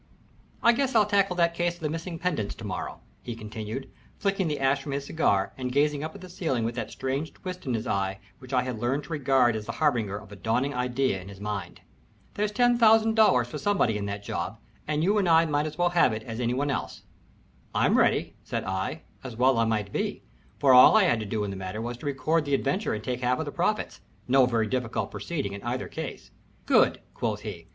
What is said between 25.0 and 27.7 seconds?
proceeding in either case. "Good," quoth he.